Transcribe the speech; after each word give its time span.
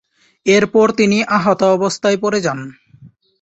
এরপর 0.45 0.87
তিনি 0.91 1.17
আহতাবস্থায় 1.37 2.17
পড়ে 2.23 2.39
যান। 2.41 2.59